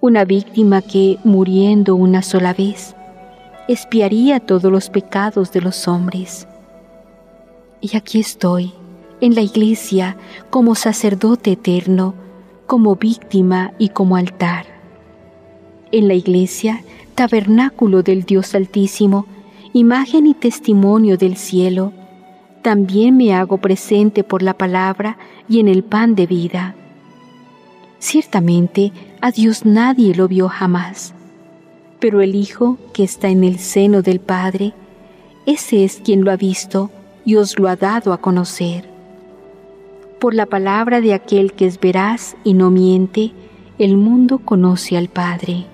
[0.00, 2.94] Una víctima que, muriendo una sola vez,
[3.66, 6.46] espiaría todos los pecados de los hombres.
[7.80, 8.74] Y aquí estoy,
[9.22, 10.18] en la iglesia,
[10.50, 12.14] como sacerdote eterno,
[12.66, 14.66] como víctima y como altar.
[15.92, 16.82] En la iglesia
[17.18, 19.26] tabernáculo del Dios Altísimo,
[19.72, 21.92] imagen y testimonio del cielo,
[22.62, 26.76] también me hago presente por la palabra y en el pan de vida.
[27.98, 31.12] Ciertamente a Dios nadie lo vio jamás,
[31.98, 34.72] pero el Hijo que está en el seno del Padre,
[35.44, 36.88] ese es quien lo ha visto
[37.24, 38.88] y os lo ha dado a conocer.
[40.20, 43.32] Por la palabra de aquel que es veraz y no miente,
[43.80, 45.66] el mundo conoce al Padre.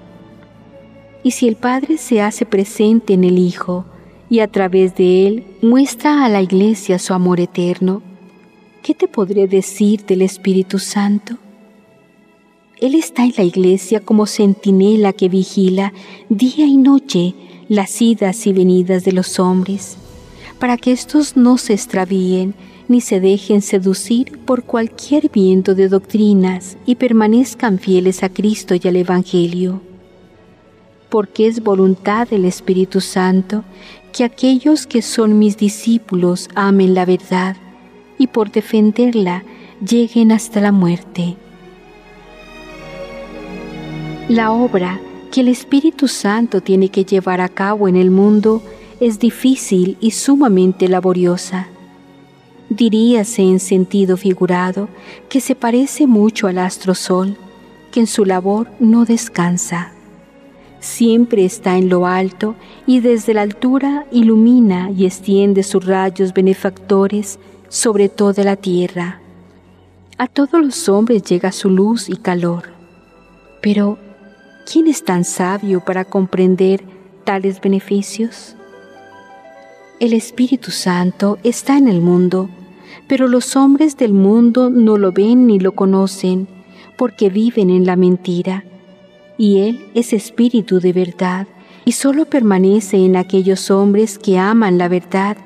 [1.24, 3.86] Y si el Padre se hace presente en el Hijo
[4.28, 8.02] y a través de él muestra a la Iglesia su amor eterno,
[8.82, 11.38] ¿qué te podré decir del Espíritu Santo?
[12.78, 15.94] Él está en la Iglesia como centinela que vigila
[16.28, 17.32] día y noche
[17.70, 19.96] las idas y venidas de los hombres,
[20.58, 22.54] para que éstos no se extravíen
[22.86, 28.86] ni se dejen seducir por cualquier viento de doctrinas y permanezcan fieles a Cristo y
[28.86, 29.80] al Evangelio
[31.14, 33.62] porque es voluntad del Espíritu Santo
[34.12, 37.56] que aquellos que son mis discípulos amen la verdad
[38.18, 39.44] y por defenderla
[39.88, 41.36] lleguen hasta la muerte.
[44.28, 45.00] La obra
[45.30, 48.60] que el Espíritu Santo tiene que llevar a cabo en el mundo
[48.98, 51.68] es difícil y sumamente laboriosa.
[52.70, 54.88] Diríase en sentido figurado
[55.28, 57.36] que se parece mucho al astro sol,
[57.92, 59.93] que en su labor no descansa
[60.84, 62.54] siempre está en lo alto
[62.86, 69.20] y desde la altura ilumina y extiende sus rayos benefactores sobre toda la tierra.
[70.18, 72.64] A todos los hombres llega su luz y calor.
[73.62, 73.98] Pero,
[74.70, 76.84] ¿quién es tan sabio para comprender
[77.24, 78.54] tales beneficios?
[80.00, 82.50] El Espíritu Santo está en el mundo,
[83.08, 86.46] pero los hombres del mundo no lo ven ni lo conocen,
[86.98, 88.64] porque viven en la mentira
[89.36, 91.46] y Él es espíritu de verdad,
[91.84, 95.36] y solo permanece en aquellos hombres que aman la verdad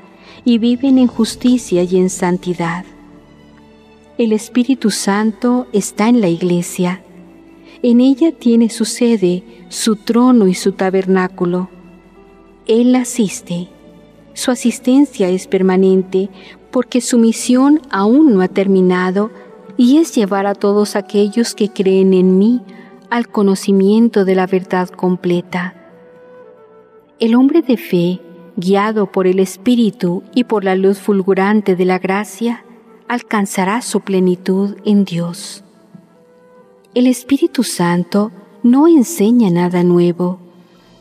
[0.44, 2.84] y viven en justicia y en santidad.
[4.18, 7.02] El Espíritu Santo está en la iglesia.
[7.82, 11.68] En ella tiene su sede, su trono y su tabernáculo.
[12.66, 13.68] Él asiste.
[14.34, 16.30] Su asistencia es permanente
[16.70, 19.30] porque su misión aún no ha terminado
[19.76, 22.60] y es llevar a todos aquellos que creen en mí
[23.10, 25.74] al conocimiento de la verdad completa.
[27.18, 28.20] El hombre de fe,
[28.56, 32.64] guiado por el Espíritu y por la luz fulgurante de la gracia,
[33.08, 35.64] alcanzará su plenitud en Dios.
[36.94, 38.30] El Espíritu Santo
[38.62, 40.38] no enseña nada nuevo.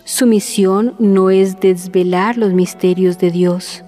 [0.05, 3.83] Su misión no es desvelar los misterios de Dios.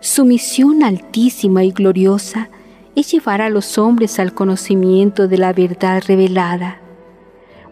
[0.00, 2.48] Su misión altísima y gloriosa
[2.94, 6.80] es llevar a los hombres al conocimiento de la verdad revelada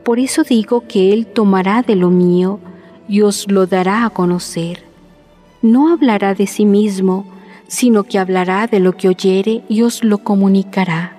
[0.05, 2.61] Por eso digo que Él tomará de lo mío
[3.09, 4.85] y os lo dará a conocer.
[5.63, 7.27] No hablará de sí mismo,
[7.69, 11.17] sino que hablará de lo que oyere y os lo comunicará.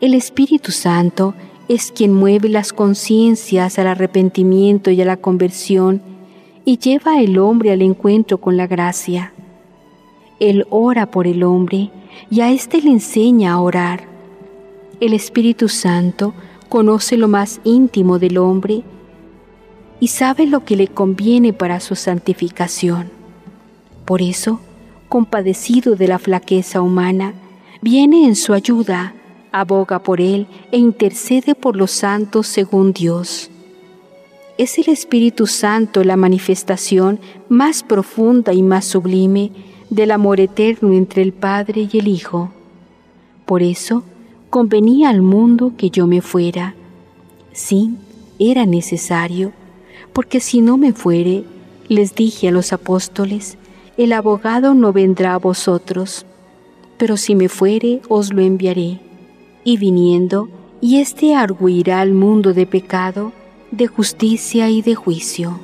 [0.00, 1.34] El Espíritu Santo
[1.68, 6.02] es quien mueve las conciencias al arrepentimiento y a la conversión
[6.66, 9.32] y lleva al hombre al encuentro con la gracia.
[10.38, 11.90] Él ora por el hombre
[12.30, 14.04] y a éste le enseña a orar.
[15.00, 16.34] El Espíritu Santo
[16.68, 18.82] conoce lo más íntimo del hombre
[20.00, 23.10] y sabe lo que le conviene para su santificación.
[24.04, 24.60] Por eso,
[25.08, 27.34] compadecido de la flaqueza humana,
[27.80, 29.14] viene en su ayuda,
[29.52, 33.50] aboga por él e intercede por los santos según Dios.
[34.58, 39.50] Es el Espíritu Santo la manifestación más profunda y más sublime
[39.90, 42.50] del amor eterno entre el Padre y el Hijo.
[43.44, 44.02] Por eso,
[44.50, 46.74] convenía al mundo que yo me fuera.
[47.52, 47.96] Sí,
[48.38, 49.52] era necesario,
[50.12, 51.44] porque si no me fuere,
[51.88, 53.58] les dije a los apóstoles,
[53.96, 56.26] el abogado no vendrá a vosotros,
[56.98, 59.00] pero si me fuere, os lo enviaré.
[59.64, 60.48] Y viniendo,
[60.80, 63.32] y éste arguirá al mundo de pecado,
[63.70, 65.60] de justicia y de juicio.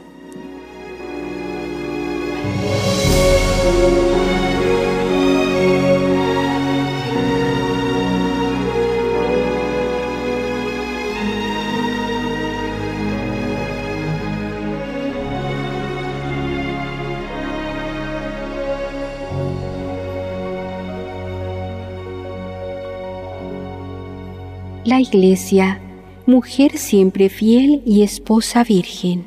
[25.14, 25.78] Iglesia,
[26.24, 29.26] mujer siempre fiel y esposa virgen.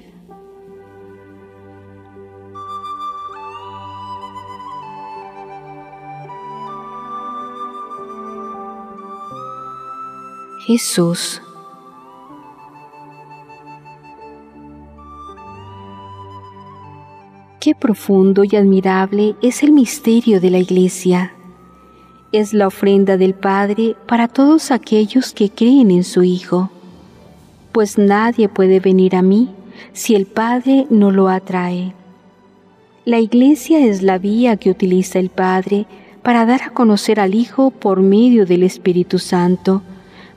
[10.65, 11.39] Jesús.
[17.59, 21.34] Qué profundo y admirable es el misterio de la Iglesia
[22.37, 26.69] es la ofrenda del Padre para todos aquellos que creen en su Hijo,
[27.71, 29.49] pues nadie puede venir a mí
[29.93, 31.93] si el Padre no lo atrae.
[33.05, 35.85] La Iglesia es la vía que utiliza el Padre
[36.23, 39.81] para dar a conocer al Hijo por medio del Espíritu Santo,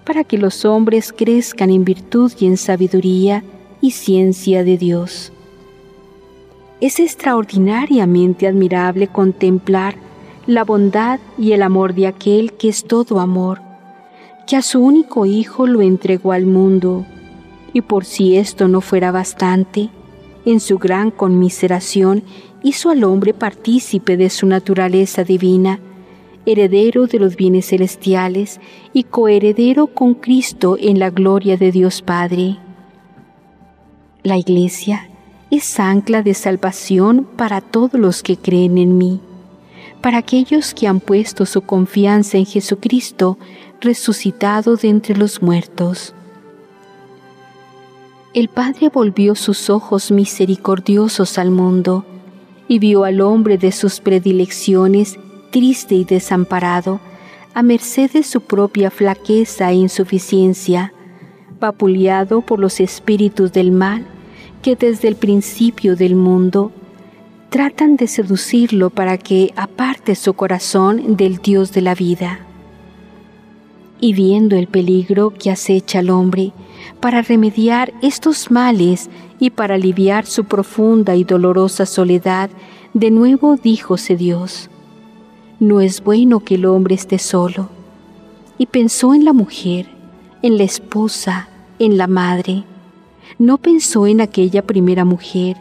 [0.05, 3.43] para que los hombres crezcan en virtud y en sabiduría
[3.81, 5.33] y ciencia de Dios.
[6.81, 10.08] Es extraordinariamente admirable contemplar
[10.49, 13.61] la bondad y el amor de aquel que es todo amor,
[14.47, 17.05] que a su único Hijo lo entregó al mundo,
[17.75, 19.91] y por si esto no fuera bastante,
[20.47, 22.23] en su gran conmiseración
[22.63, 25.81] hizo al hombre partícipe de su naturaleza divina,
[26.47, 28.59] heredero de los bienes celestiales
[28.95, 32.57] y coheredero con Cristo en la gloria de Dios Padre.
[34.23, 35.11] La Iglesia
[35.51, 39.21] es ancla de salvación para todos los que creen en mí
[40.01, 43.39] para aquellos que han puesto su confianza en Jesucristo
[43.81, 46.15] resucitado de entre los muertos.
[48.35, 52.05] El Padre volvió sus ojos misericordiosos al mundo
[52.69, 55.19] y vio al hombre de sus predilecciones
[55.51, 57.01] triste y desamparado,
[57.55, 60.93] a merced de su propia flaqueza e insuficiencia,
[61.59, 64.07] vapuleado por los espíritus del mal
[64.63, 66.71] que desde el principio del mundo
[67.51, 72.41] tratan de seducirlo para que aparte su corazón del Dios de la vida.
[74.01, 76.53] Y viendo el peligro que acecha al hombre,
[77.01, 82.51] para remediar estos males y para aliviar su profunda y dolorosa soledad,
[82.95, 84.71] de nuevo díjose Dios,
[85.59, 87.71] no es bueno que el hombre esté solo.
[88.59, 89.89] Y pensó en la mujer,
[90.43, 92.65] en la esposa, en la madre.
[93.39, 95.57] No pensó en aquella primera mujer,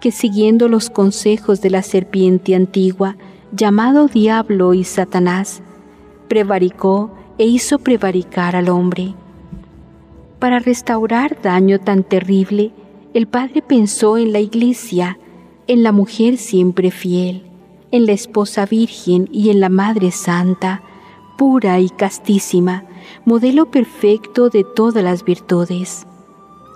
[0.00, 3.16] que siguiendo los consejos de la serpiente antigua,
[3.52, 5.62] llamado Diablo y Satanás,
[6.28, 9.14] prevaricó e hizo prevaricar al hombre.
[10.38, 12.72] Para restaurar daño tan terrible,
[13.12, 15.18] el Padre pensó en la iglesia,
[15.66, 17.42] en la mujer siempre fiel,
[17.90, 20.82] en la esposa virgen y en la Madre Santa,
[21.36, 22.84] pura y castísima,
[23.24, 26.06] modelo perfecto de todas las virtudes.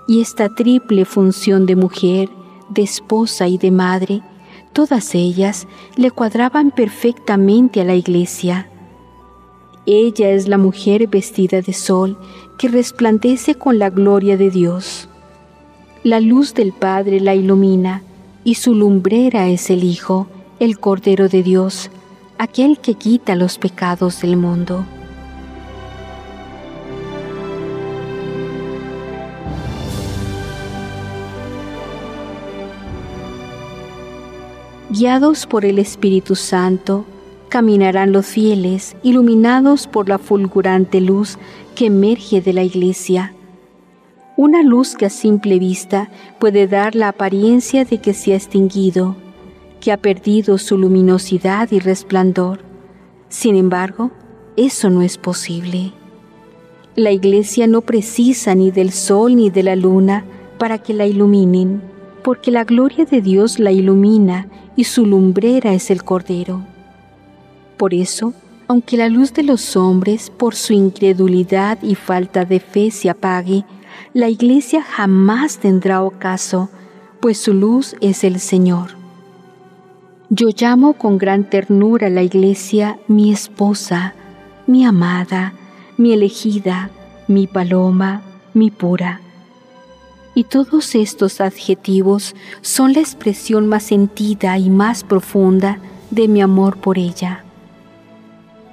[0.09, 2.29] Y esta triple función de mujer,
[2.69, 4.23] de esposa y de madre,
[4.73, 8.69] todas ellas le cuadraban perfectamente a la iglesia.
[9.87, 12.19] Ella es la mujer vestida de sol
[12.59, 15.09] que resplandece con la gloria de Dios.
[16.03, 18.03] La luz del Padre la ilumina
[18.45, 20.27] y su lumbrera es el Hijo,
[20.61, 21.91] el Cordero de Dios,
[22.39, 24.85] aquel que quita los pecados del mundo.
[34.97, 37.05] Guiados por el Espíritu Santo,
[37.49, 41.37] caminarán los fieles, iluminados por la fulgurante luz
[41.75, 43.35] que emerge de la iglesia.
[44.37, 49.17] Una luz que a simple vista puede dar la apariencia de que se ha extinguido,
[49.81, 52.61] que ha perdido su luminosidad y resplandor.
[53.29, 54.13] Sin embargo,
[54.57, 55.93] eso no es posible.
[56.95, 60.25] La iglesia no precisa ni del sol ni de la luna
[60.57, 61.83] para que la iluminen,
[62.23, 66.63] porque la gloria de Dios la ilumina y su lumbrera es el Cordero.
[67.77, 68.33] Por eso,
[68.69, 73.65] aunque la luz de los hombres por su incredulidad y falta de fe se apague,
[74.13, 76.71] la iglesia jamás tendrá ocaso,
[77.21, 78.91] pues su luz es el Señor.
[80.31, 84.15] Yo llamo con gran ternura a la iglesia mi esposa,
[84.67, 85.53] mi amada,
[85.97, 86.91] mi elegida,
[87.29, 88.23] mi paloma,
[88.55, 89.21] mi pura.
[90.35, 95.79] Y todos estos adjetivos son la expresión más sentida y más profunda
[96.11, 97.45] de mi amor por ella.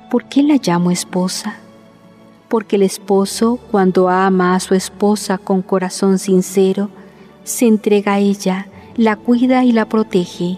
[0.09, 1.55] ¿Por qué la llamo esposa?
[2.49, 6.89] Porque el esposo, cuando ama a su esposa con corazón sincero,
[7.43, 10.57] se entrega a ella, la cuida y la protege.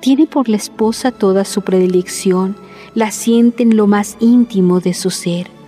[0.00, 2.56] Tiene por la esposa toda su predilección,
[2.94, 5.58] la siente en lo más íntimo de su ser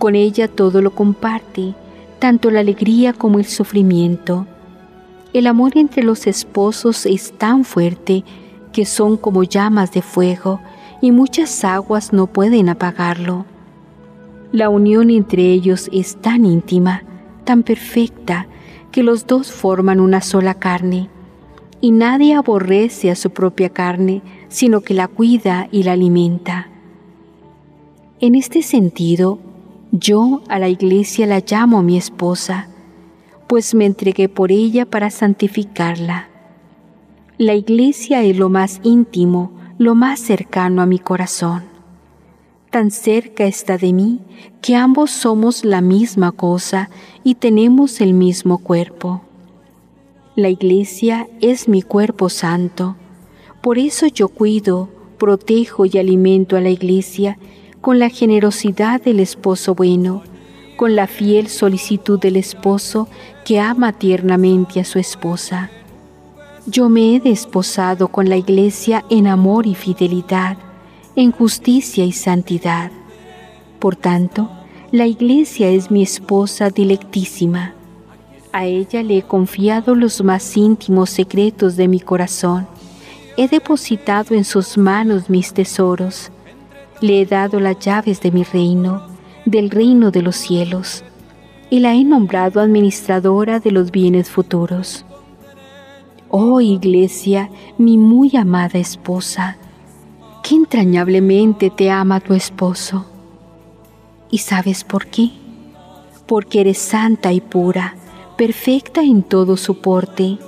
[0.00, 1.74] con ella todo lo comparte,
[2.20, 4.46] tanto la alegría como el sufrimiento.
[5.32, 8.24] El amor entre los esposos es tan fuerte
[8.72, 10.60] que son como llamas de fuego
[11.00, 13.46] y muchas aguas no pueden apagarlo.
[14.52, 17.02] La unión entre ellos es tan íntima,
[17.44, 18.46] tan perfecta,
[18.92, 21.08] que los dos forman una sola carne,
[21.80, 26.68] y nadie aborrece a su propia carne, sino que la cuida y la alimenta.
[28.20, 29.38] En este sentido,
[29.92, 32.68] yo a la iglesia la llamo mi esposa,
[33.48, 36.28] pues me entregué por ella para santificarla.
[37.38, 41.64] La iglesia es lo más íntimo, lo más cercano a mi corazón.
[42.70, 44.20] Tan cerca está de mí
[44.60, 46.88] que ambos somos la misma cosa
[47.24, 49.22] y tenemos el mismo cuerpo.
[50.36, 52.94] La iglesia es mi cuerpo santo,
[53.60, 54.88] por eso yo cuido,
[55.18, 57.36] protejo y alimento a la iglesia
[57.80, 60.22] con la generosidad del esposo bueno,
[60.76, 63.08] con la fiel solicitud del esposo
[63.44, 65.70] que ama tiernamente a su esposa.
[66.66, 70.58] Yo me he desposado con la iglesia en amor y fidelidad,
[71.16, 72.90] en justicia y santidad.
[73.78, 74.50] Por tanto,
[74.92, 77.74] la iglesia es mi esposa dilectísima.
[78.52, 82.66] A ella le he confiado los más íntimos secretos de mi corazón.
[83.36, 86.30] He depositado en sus manos mis tesoros
[87.00, 89.02] le he dado las llaves de mi reino,
[89.44, 91.04] del reino de los cielos,
[91.70, 95.04] y la he nombrado administradora de los bienes futuros.
[96.28, 99.56] Oh Iglesia, mi muy amada esposa,
[100.42, 103.06] qué entrañablemente te ama tu esposo.
[104.30, 105.30] ¿Y sabes por qué?
[106.26, 107.96] Porque eres santa y pura,
[108.36, 110.38] perfecta en todo su porte,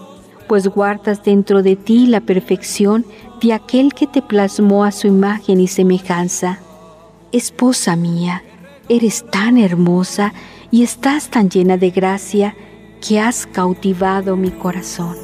[0.49, 3.05] pues guardas dentro de ti la perfección
[3.43, 6.61] de aquel que te plasmó a su imagen y semejanza.
[7.33, 8.45] Esposa mía,
[8.89, 10.33] eres tan hermosa
[10.71, 12.55] y estás tan llena de gracia
[13.07, 15.17] que has cautivado mi corazón.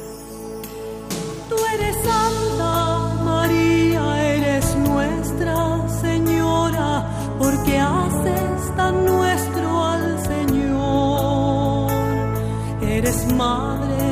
[1.47, 7.09] Tú eres santa, María, eres nuestra Señora,
[7.39, 11.89] porque haces tan nuestro al Señor.
[12.81, 14.08] Eres madre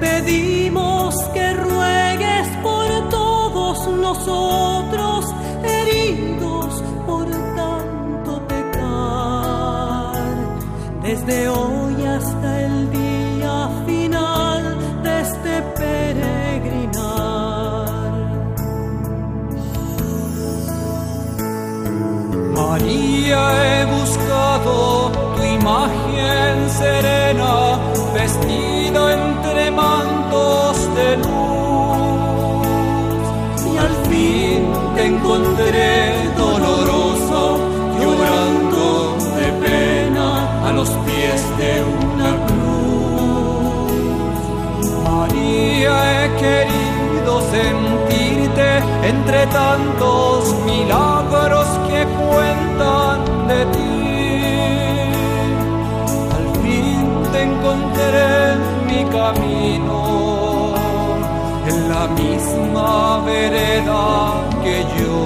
[0.00, 5.26] Pedimos que ruegues por todos nosotros,
[5.64, 7.26] heridos por
[7.56, 10.14] tanto pecar,
[11.02, 14.62] desde hoy hasta el día final
[15.02, 17.24] de este peregrinar.
[22.54, 23.44] María,
[25.36, 27.13] tu imagen serena,
[49.06, 53.94] entre tantos milagros que cuentan de ti.
[56.36, 59.98] Al fin te encontraré en mi camino,
[61.70, 64.04] en la misma vereda
[64.62, 65.20] que yo.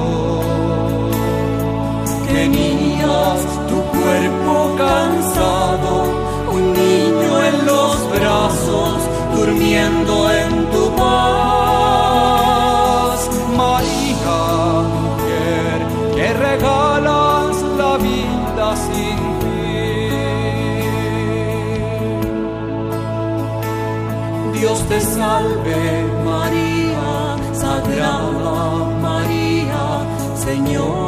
[2.33, 5.93] Tenías tu cuerpo cansado,
[6.53, 8.97] un niño en los brazos,
[9.35, 10.38] durmiendo en
[24.89, 29.85] te salve, María, Sagrada María,
[30.45, 31.08] Señora